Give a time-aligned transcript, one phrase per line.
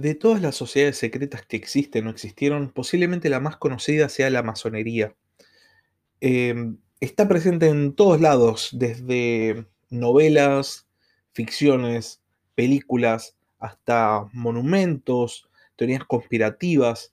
[0.00, 4.42] De todas las sociedades secretas que existen o existieron, posiblemente la más conocida sea la
[4.42, 5.14] masonería.
[6.22, 10.88] Em, está presente en todos lados, desde novelas,
[11.34, 12.22] ficciones,
[12.54, 17.12] películas, hasta monumentos, teorías conspirativas.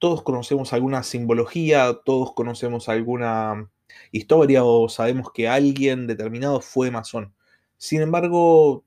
[0.00, 3.70] Todos conocemos alguna simbología, todos conocemos alguna
[4.10, 7.32] historia o sabemos que alguien determinado fue masón.
[7.78, 8.84] Sin embargo,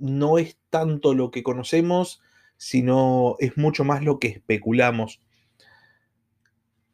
[0.00, 2.22] no es tanto lo que conocemos,
[2.56, 5.20] sino es mucho más lo que especulamos.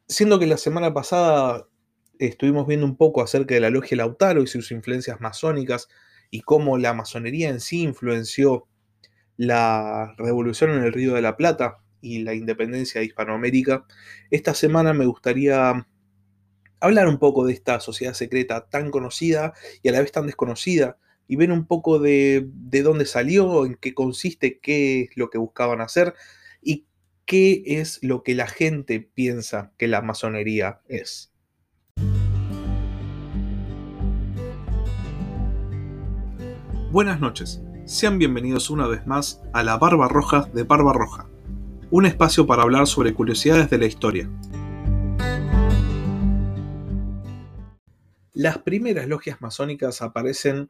[0.07, 1.67] Siendo que la semana pasada
[2.19, 5.87] estuvimos viendo un poco acerca de la logia Lautaro y sus influencias masónicas
[6.29, 8.67] y cómo la masonería en sí influenció
[9.37, 13.85] la revolución en el Río de la Plata y la independencia de Hispanoamérica,
[14.29, 15.87] esta semana me gustaría
[16.79, 20.97] hablar un poco de esta sociedad secreta tan conocida y a la vez tan desconocida
[21.27, 22.49] y ver un poco de,
[22.83, 26.13] dónde salió, en qué consiste, qué es lo que buscaban hacer
[26.61, 26.85] y
[27.25, 31.31] qué es lo que la gente piensa que la masonería es.
[36.91, 41.27] Buenas noches, sean bienvenidos una vez más a la Barba Roja de Barba Roja,
[41.89, 44.29] un espacio para hablar sobre curiosidades de la historia.
[48.33, 50.69] Las primeras logias masónicas aparecen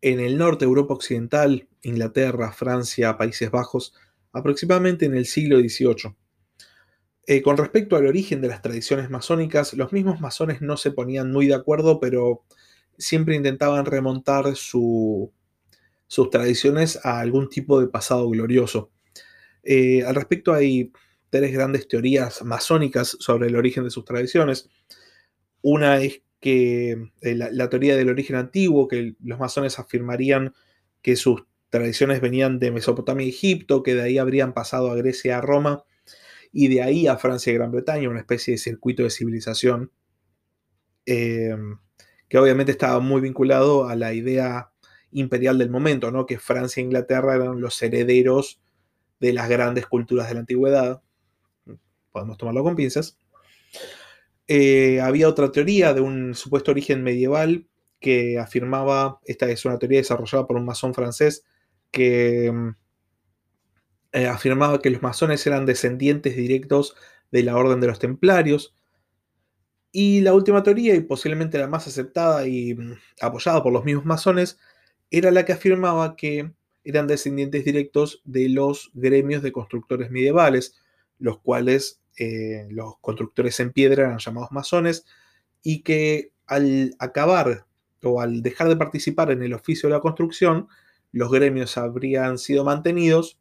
[0.00, 3.94] en el norte Europa Occidental, Inglaterra, Francia, Países Bajos,
[4.32, 6.14] aproximadamente en el siglo XVIII.
[7.26, 11.30] Eh, con respecto al origen de las tradiciones masónicas, los mismos masones no se ponían
[11.30, 12.44] muy de acuerdo, pero
[12.96, 15.30] siempre intentaban remontar sus
[16.30, 18.90] tradiciones a algún tipo de pasado glorioso.
[19.62, 20.90] Eh, al respecto hay
[21.30, 24.70] tres grandes teorías masónicas sobre el origen de sus tradiciones.
[25.60, 30.54] Una es que eh, la, teoría del origen antiguo, que los masones afirmarían
[31.02, 35.38] que sus tradiciones venían de Mesopotamia y Egipto, que de ahí habrían pasado a Grecia,
[35.38, 35.84] a Roma,
[36.52, 39.90] y de ahí a Francia y Gran Bretaña, una especie de circuito de civilización,
[41.06, 41.78] em,
[42.28, 44.70] que obviamente estaba muy vinculado a la idea
[45.10, 46.26] imperial del momento, ¿no?
[46.26, 48.60] que Francia e Inglaterra eran los herederos
[49.20, 51.02] de las grandes culturas de la antigüedad.
[52.12, 53.18] Podemos tomarlo con pinzas.
[54.48, 57.68] Eh, había otra teoría de un supuesto origen medieval
[58.00, 61.44] que afirmaba, esta es una teoría desarrollada por un masón francés,
[61.90, 62.76] que mm,
[64.12, 66.96] eh, afirmaba que los masones eran descendientes directos
[67.30, 68.74] de la Orden de los Templarios.
[69.92, 74.06] Y la última teoría, y posiblemente la más aceptada y mm, apoyada por los mismos
[74.06, 74.58] masones,
[75.10, 76.52] era la que afirmaba que
[76.84, 80.74] eran descendientes directos de los gremios de constructores medievales,
[81.18, 85.06] los cuales eh, los constructores en piedra eran llamados masones,
[85.62, 87.66] y que al acabar
[88.02, 90.68] o al dejar de participar en el oficio de la construcción,
[91.12, 93.38] los gremios habrían sido mantenidos,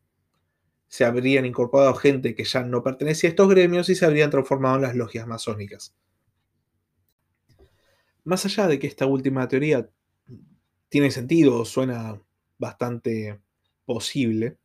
[0.88, 4.78] se habrían incorporado gente que ya no pertenecía a estos gremios y se habrían transformado
[4.78, 5.96] en las logias masónicas.
[8.24, 9.90] Más allá de que esta última teoría
[10.90, 12.22] tiene sentido, suena
[12.58, 13.40] bastante
[13.86, 14.58] posible,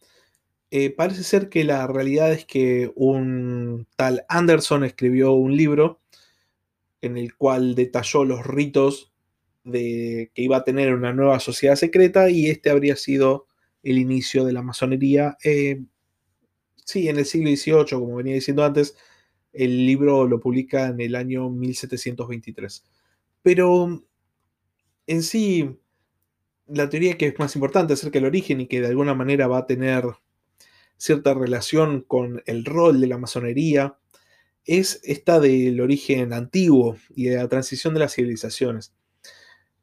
[0.75, 6.01] eh, parece ser que la realidad es que un tal Anderson escribió un libro
[7.03, 9.13] en el cual detalló los ritos
[9.65, 13.49] de que iba a tener una nueva sociedad secreta y este habría sido
[13.83, 15.37] el inicio de la masonería.
[15.45, 15.83] Eh,
[16.87, 18.97] sí, en el siglo XVIII, como venía diciendo antes,
[19.53, 22.83] el libro lo publica en el año 1723.
[23.43, 24.03] Pero
[25.07, 25.77] en sí,
[26.67, 29.59] la teoría que es más importante acerca del origen y que de alguna manera va
[29.59, 30.07] a tener
[31.03, 33.97] cierta relación con el rol de la masonería,
[34.65, 38.95] es esta del origen antiguo y de la transición de las civilizaciones.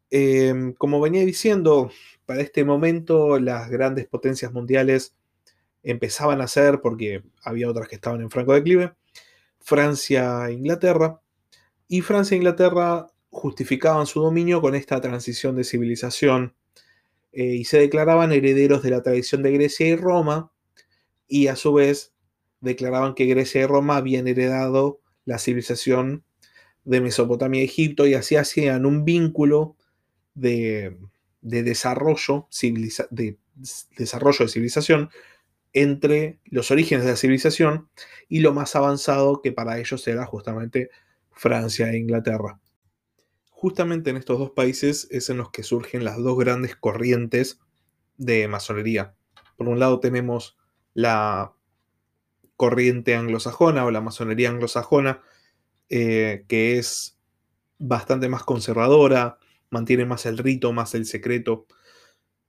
[0.10, 1.92] Em, como venía diciendo,
[2.26, 5.14] para este momento las grandes potencias mundiales
[5.84, 8.94] empezaban a ser, porque había otras que estaban en franco declive,
[9.60, 11.20] Francia e Inglaterra,
[11.90, 16.56] y Francia e Inglaterra justificaban su dominio con esta transición de civilización
[17.34, 20.54] eh, y se declaraban herederos de la tradición de Grecia y Roma,
[21.30, 22.14] y a su vez
[22.60, 26.26] declaraban que Grecia y Roma habían heredado la civilización
[26.84, 29.78] de Mesopotamia y Egipto y así hacían un vínculo
[30.34, 30.98] de,
[31.42, 32.48] desarrollo,
[33.12, 33.38] de
[33.96, 35.10] desarrollo de civilización
[35.72, 37.90] entre los orígenes de la civilización
[38.28, 40.90] y lo más avanzado que para ellos era justamente
[41.32, 42.60] Francia e Inglaterra.
[43.52, 47.60] Justamente en estos dos países es en los que surgen las dos grandes corrientes
[48.18, 49.14] de masonería.
[49.58, 50.59] Por un lado tenemos
[50.94, 51.54] la
[52.56, 55.22] corriente anglosajona o la masonería anglosajona,
[55.90, 57.18] eh, que es
[57.78, 59.38] bastante más conservadora,
[59.70, 61.66] mantiene más el rito, más el secreto,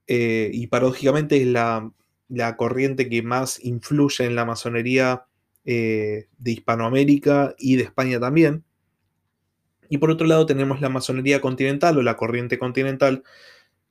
[0.07, 1.91] eh, y paradójicamente es la
[2.31, 5.27] la corriente que más influye en la masonería
[5.65, 8.65] eh, de Hispanoamérica y de España también.
[9.89, 13.25] Y por otro lado tenemos la masonería continental o la corriente continental,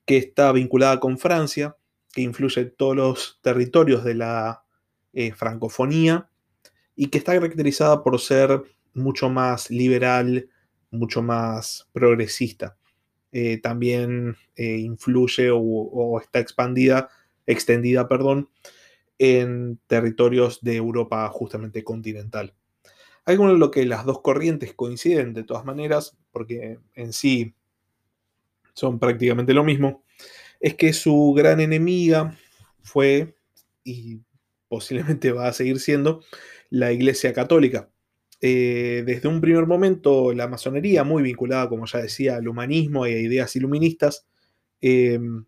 [0.06, 1.76] que está vinculada con Francia,
[2.14, 4.64] que influye todos los territorios de la
[5.14, 6.30] eh, francofonía
[6.96, 8.64] y que está caracterizada por ser
[8.94, 10.50] mucho más liberal,
[10.92, 12.78] mucho más progresista.
[13.32, 17.10] Eh, también eh, influye o, está expandida,
[17.46, 18.50] extendida, perdón,
[19.20, 22.54] en territorios de Europa justamente continental.
[23.26, 27.54] Algo en lo que las dos corrientes coinciden de todas maneras, porque en sí
[28.74, 30.04] son prácticamente lo mismo,
[30.60, 32.38] es que su gran enemiga
[32.82, 33.36] fue,
[33.84, 34.20] y
[34.68, 36.22] posiblemente va a seguir siendo,
[36.70, 37.90] la Iglesia Católica.
[38.42, 43.14] Eh, desde un primer momento, la masonería, muy vinculada, como ya decía, al humanismo y
[43.14, 44.28] a ideas iluministas,
[44.82, 45.46] em,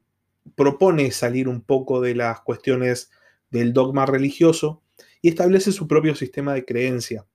[0.56, 3.12] propone salir un poco de las cuestiones
[3.50, 4.82] del dogma religioso
[5.22, 7.26] y establece su propio sistema de creencia,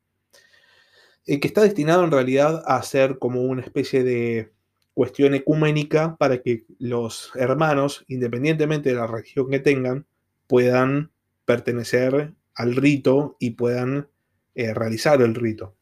[1.26, 4.52] eh, que está destinado en realidad a ser como una especie de
[4.96, 10.06] cuestión ecuménica para que los hermanos, independientemente de la religión que tengan,
[10.46, 11.10] puedan
[11.44, 14.08] pertenecer al rito y puedan
[14.54, 15.76] eh, realizar el rito.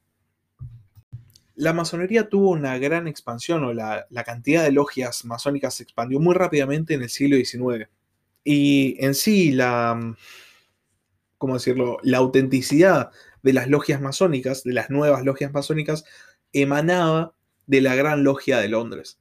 [1.55, 6.19] La masonería tuvo una gran expansión o la, la, cantidad de logias masónicas se expandió
[6.19, 7.88] muy rápidamente en el siglo XIX.
[8.43, 10.17] Y en sí la,
[11.38, 11.99] ¿cómo decirlo?
[12.02, 13.12] La autenticidad
[13.44, 16.05] de las logias masónicas, de las nuevas logias masónicas,
[16.52, 19.19] emanaba de la Gran Logia de Londres.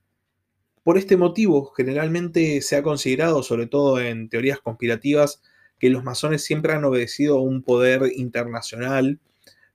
[0.83, 5.41] Por este motivo, generalmente se ha considerado, sobre todo en teorías conspirativas,
[5.79, 9.19] que los masones siempre han obedecido a un poder internacional,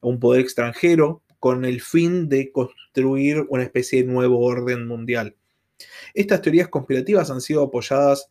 [0.00, 5.36] a un poder extranjero, con el fin de construir una especie de nuevo orden mundial.
[6.14, 8.30] Estas teorías conspirativas han sido apoyadas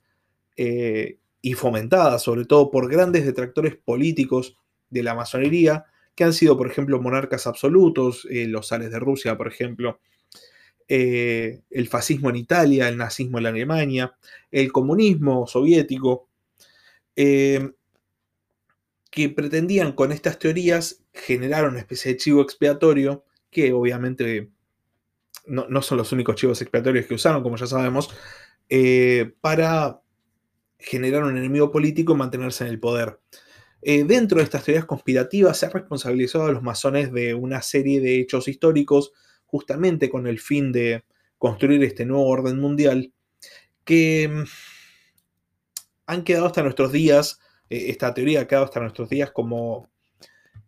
[0.55, 4.57] eh, y fomentadas, sobre todo por grandes detractores políticos
[4.89, 5.85] de la masonería,
[6.15, 9.99] que han sido, por ejemplo, monarcas absolutos, eh, los zares de Rusia, por ejemplo,
[10.89, 14.15] eh, el fascismo en Italia, el nazismo en Alemania,
[14.51, 16.29] el comunismo soviético,
[17.15, 17.71] eh,
[19.11, 24.49] que pretendían con estas teorías generar una especie de chivo expiatorio, que obviamente
[25.45, 28.09] no, son los únicos chivos expiatorios que usaron, como ya sabemos,
[28.69, 30.01] eh, para
[30.79, 33.19] generar un enemigo político y mantenerse en el poder.
[33.81, 38.19] dentro de estas teorías conspirativas se ha responsabilizado a los masones de una serie de
[38.19, 39.13] hechos históricos
[39.47, 41.03] justamente con el fin de
[41.37, 43.11] construir este nuevo orden mundial,
[43.83, 44.43] que mm,
[46.05, 47.39] han quedado hasta nuestros días,
[47.69, 49.89] eh, esta teoría ha quedado hasta nuestros días como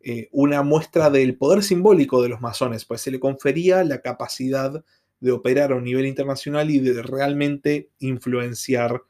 [0.01, 4.83] eh, una muestra del poder simbólico de los masones, pues se le confería la capacidad
[5.19, 9.01] de operar a un nivel internacional y de realmente influenciar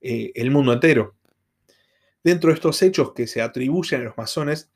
[0.00, 1.14] eh, el mundo entero.
[2.22, 4.70] Dentro de estos hechos que se atribuyen a los masones,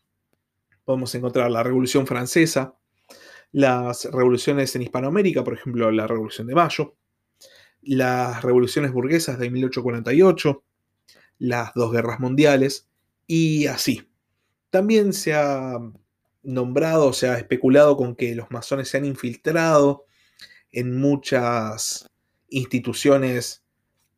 [0.84, 2.74] podemos encontrar la Revolución Francesa,
[3.54, 6.96] las revoluciones en Hispanoamérica, por ejemplo, la Revolución de Mayo,
[7.82, 10.64] las revoluciones burguesas de 1848,
[11.38, 12.88] las dos guerras mundiales
[13.28, 14.10] y así.
[14.70, 15.78] También se ha
[16.42, 20.04] nombrado, se ha especulado con que los masones se han infiltrado
[20.72, 22.10] en muchas
[22.48, 23.62] instituciones,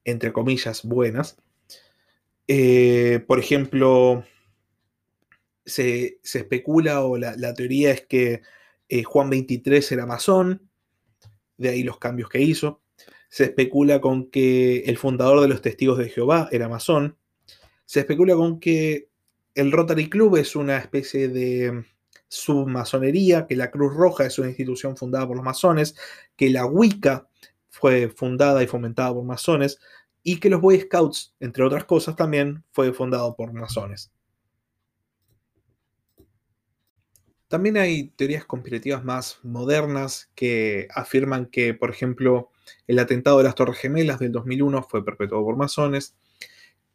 [0.04, 1.36] entre comillas, buenas.
[2.48, 4.24] Eh, por ejemplo,
[5.66, 8.40] se, especula o la teoría es que
[8.88, 10.68] eh, Juan 23 era masón,
[11.56, 12.80] de ahí los cambios que hizo.
[13.28, 17.16] Se especula con que el fundador de los Testigos de Jehová era masón.
[17.84, 19.08] Se especula con que
[19.54, 21.84] el Rotary Club es una especie de
[22.28, 25.96] submasonería, que la Cruz Roja es una institución fundada por los masones,
[26.36, 27.28] que la Wicca
[27.68, 29.78] fue fundada y fomentada por masones,
[30.22, 34.10] y que los Boy Scouts, entre otras cosas, también fue fundado por masones.
[37.48, 42.50] También hay teorías conspirativas más modernas que afirman que, por ejemplo,
[42.88, 46.16] el atentado de las Torres Gemelas del 2001 fue perpetuado por masones,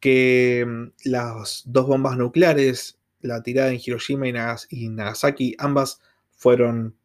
[0.01, 6.01] que mm, las dos bombas nucleares, la tirada en Hiroshima y Nagasaki, ambas
[6.35, 6.97] fueron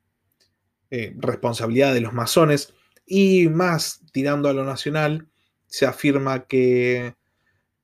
[0.91, 2.75] eh, responsabilidad de los masones,
[3.07, 5.29] y más tirando a lo nacional,
[5.67, 7.15] se afirma que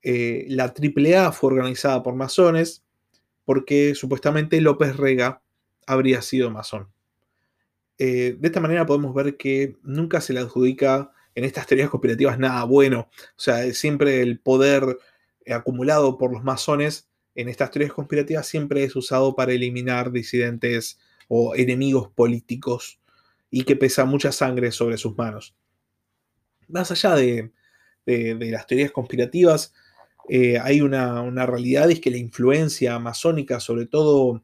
[0.01, 2.83] eh, la AAA fue organizada por masones,
[3.45, 5.42] porque supuestamente López Rega
[5.87, 6.89] habría sido masón.
[7.97, 12.39] Eh, de esta manera podemos ver que nunca se le adjudica en estas teorías conspirativas
[12.39, 13.09] nada bueno.
[13.29, 14.97] O sea, siempre el poder
[15.47, 21.55] acumulado por los masones en estas teorías conspirativas siempre es usado para eliminar disidentes o
[21.55, 22.99] enemigos políticos
[23.49, 25.55] y que pesa mucha sangre sobre sus manos.
[26.67, 27.51] Más allá de,
[28.05, 29.73] las teorías conspirativas,
[30.29, 34.43] eh, hay una, una, realidad, es que la influencia masónica, sobre todo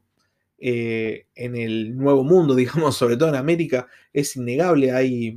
[0.60, 4.92] eh, en el Nuevo Mundo, digamos, sobre todo en América, es innegable.
[4.92, 5.36] Hay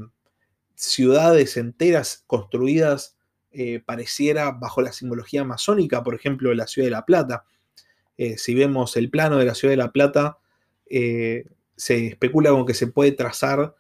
[0.75, 3.18] ciudades enteras construidas,
[3.51, 7.46] eh, pareciera, bajo la simbología masónica, por ejemplo, la ciudad de La Plata.
[8.38, 10.38] si vemos el plano de la ciudad de La Plata,
[10.88, 13.75] se especula con que se puede trazar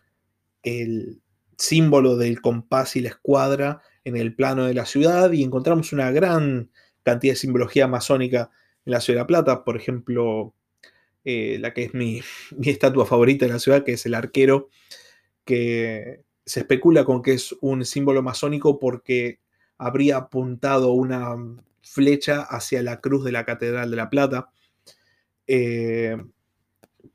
[0.63, 1.21] el
[1.57, 6.11] símbolo del compás y la escuadra en el plano de la ciudad y encontramos una
[6.11, 6.71] gran
[7.03, 8.49] cantidad de simbología masónica
[8.85, 10.53] en la ciudad de La Plata, por ejemplo,
[11.25, 12.21] eh, la que es mi,
[12.63, 14.69] estatua favorita de la ciudad, que es el arquero,
[15.45, 19.39] que se especula con que es un símbolo masónico porque
[19.77, 21.35] habría apuntado una
[21.81, 24.49] flecha hacia la cruz de la Catedral de La Plata.
[25.47, 26.17] Eh,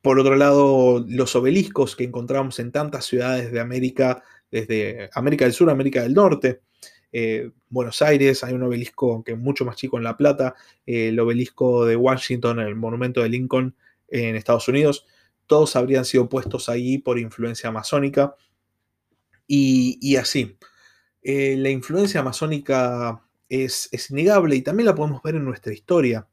[0.01, 5.53] por otro lado, los obeliscos que encontramos en tantas ciudades de América, desde América del
[5.53, 6.61] Sur, América del Norte,
[7.11, 11.19] eh, Buenos Aires, hay un obelisco que es mucho más chico en La Plata, el
[11.19, 13.75] obelisco de Washington, el monumento de Lincoln
[14.11, 15.05] en Estados Unidos,
[15.47, 18.35] todos habrían sido puestos ahí por influencia masónica
[19.47, 20.57] y, así.
[21.23, 26.27] Eh, la influencia masónica es, innegable y también la podemos ver en nuestra historia.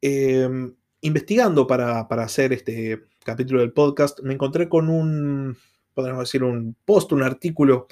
[0.00, 5.56] Em, investigando para, hacer este capítulo del podcast, me encontré con un,
[5.92, 7.86] podríamos decir, un post, un artículo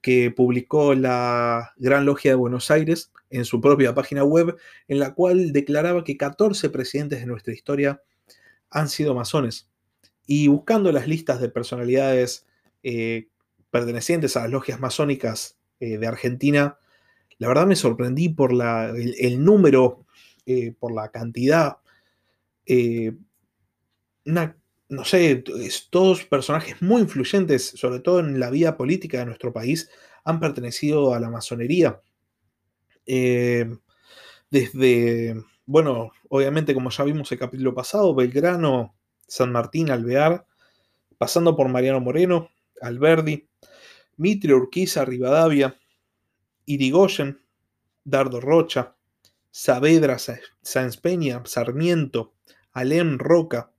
[0.00, 4.56] que publicó la Gran Logia de Buenos Aires en su propia página web,
[4.88, 8.02] en la cual declaraba que 14 presidentes de nuestra historia
[8.70, 9.68] han sido masones.
[10.26, 12.46] Y buscando las listas de personalidades
[12.82, 13.28] eh,
[13.70, 16.78] pertenecientes a las logias masónicas eh, de Argentina,
[17.38, 20.04] la verdad me sorprendí por la, el, número,
[20.46, 21.78] eh, por la cantidad
[22.66, 23.12] eh,
[24.24, 25.44] no sé,
[25.90, 29.88] todos personajes muy influyentes, sobre todo en la vida política de nuestro país,
[30.24, 32.00] han pertenecido a la masonería.
[34.50, 35.36] Desde,
[35.70, 38.96] bueno, obviamente como ya vimos el capítulo pasado, Belgrano,
[39.28, 40.44] San Martín, Alvear,
[41.16, 42.50] pasando por Mariano Moreno,
[42.80, 43.48] Alberdi,
[44.16, 45.78] Mitre, Urquiza, Rivadavia,
[46.66, 47.40] Irigoyen,
[48.02, 48.96] Dardo Rocha,
[49.52, 52.34] Saavedra, Sáenz Peña, Sarmiento,
[52.72, 53.70] Alem Roca,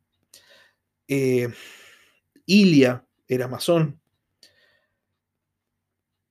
[1.10, 1.50] eh,
[2.46, 4.00] Ilia era masón.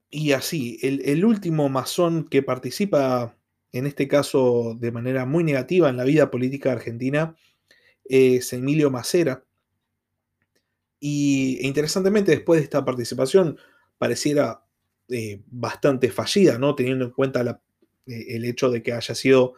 [0.08, 3.36] Y así, el, último masón que participa,
[3.72, 7.36] en este caso de manera muy negativa en la vida política argentina,
[8.04, 9.44] es Emilio Macera.
[10.98, 13.58] Y e interesantemente, después de esta participación,
[13.98, 14.64] pareciera
[15.08, 16.74] eh, bastante fallida, ¿no?
[16.74, 17.60] Teniendo en cuenta
[18.06, 19.54] eh, el hecho de que haya sido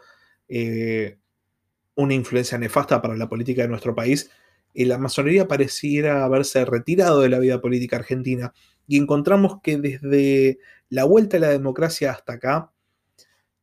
[1.94, 4.30] una influencia nefasta para la política de nuestro país,
[4.74, 8.52] la masonería pareciera haberse retirado de la vida política argentina.
[8.86, 12.71] Y encontramos que desde la vuelta a la democracia hasta acá,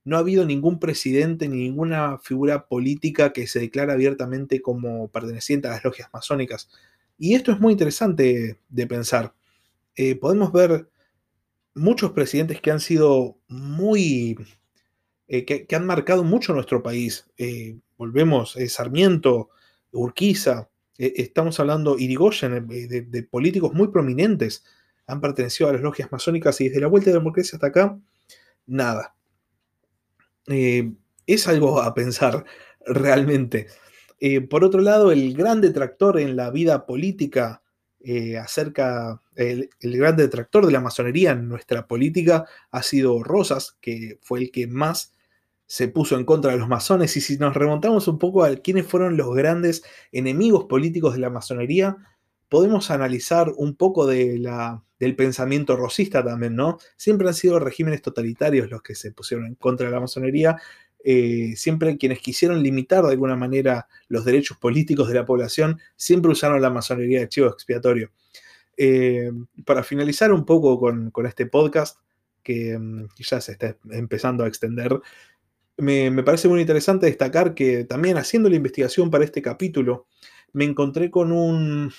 [0.03, 5.67] no ha habido ningún presidente ni ninguna figura política que se declara abiertamente como perteneciente
[5.67, 6.69] a las logias masónicas.
[7.17, 9.33] Y esto es muy interesante de pensar.
[9.95, 10.89] Eh, podemos ver
[11.75, 14.37] muchos presidentes que han sido muy...
[15.27, 17.29] Eh, que, han marcado mucho nuestro país.
[17.37, 19.49] Eh, volvemos, Sarmiento,
[19.91, 24.65] Urquiza, estamos hablando Irigoyen, eh, de, políticos muy prominentes,
[25.07, 27.99] han pertenecido a las logias masónicas y desde la vuelta de la democracia hasta acá,
[28.67, 29.15] nada.
[30.49, 32.45] Es algo a pensar
[32.85, 33.67] realmente.
[34.49, 37.61] por otro lado, el gran detractor en la vida política
[38.41, 44.17] acerca, el, el, gran detractor de la masonería en nuestra política ha sido Rosas, que
[44.21, 45.13] fue el que más
[45.69, 47.15] se puso en contra de los masones.
[47.15, 51.29] Y si nos remontamos un poco a quiénes fueron los grandes enemigos políticos de la
[51.29, 51.97] masonería,
[52.49, 56.79] podemos analizar un poco del pensamiento rosista también, ¿no?
[56.97, 60.57] Siempre han sido regímenes totalitarios los que se pusieron en contra de la masonería.
[61.01, 66.31] Eh, siempre quienes quisieron limitar de alguna manera los derechos políticos de la población, siempre
[66.31, 68.11] usaron la masonería de chivo expiatorio.
[68.75, 69.31] Eh,
[69.65, 71.99] para finalizar un poco con, este podcast,
[72.43, 74.99] que mm, ya se está empezando a extender,
[75.77, 80.07] me, parece muy interesante destacar que también haciendo la investigación para este capítulo,
[80.51, 81.91] me encontré con un,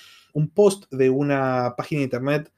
[0.53, 2.51] post de una página de internet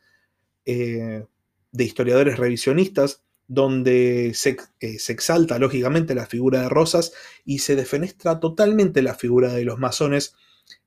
[0.66, 1.26] eh,
[1.72, 7.14] de historiadores revisionistas donde se, eh, se, exalta lógicamente la figura de Rosas
[7.46, 10.36] y se defenestra totalmente la figura de los masones,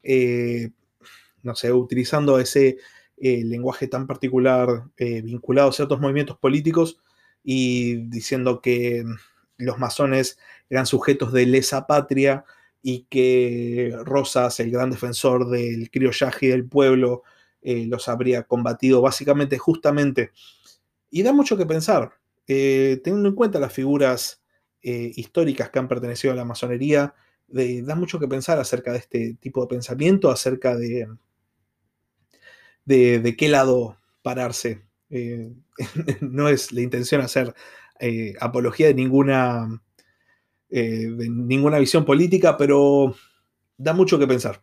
[0.03, 0.71] eh,
[1.43, 2.79] no sé, utilizando ese
[3.19, 6.99] lenguaje tan particular vinculado a ciertos movimientos políticos
[7.43, 9.05] y diciendo que
[9.57, 10.39] los masones
[10.69, 12.45] eran sujetos de lesa patria
[12.83, 17.23] y que Rosas, el gran defensor del criollaje del pueblo,
[17.69, 20.31] eh, los habría combatido básicamente justamente.
[21.11, 22.13] Y da mucho que pensar,
[22.47, 24.41] eh, teniendo en cuenta las figuras
[24.83, 27.13] eh, históricas que han pertenecido a la masonería,
[27.49, 31.09] da mucho que pensar acerca de este tipo de pensamiento, acerca de,
[32.85, 34.83] de, qué lado pararse.
[36.21, 37.55] No es la intención hacer
[38.41, 39.83] apología de ninguna,
[40.69, 43.15] de ninguna visión política, pero
[43.79, 44.61] da mucho que pensar.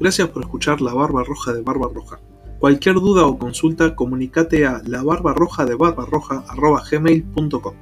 [0.00, 2.18] Gracias por escuchar La Barba Roja de Barba Roja.
[2.62, 7.74] Cualquier duda o consulta, comunícate a la barbarroja de barbarroja.gmail.com.